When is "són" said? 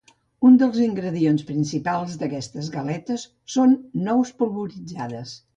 3.59-3.79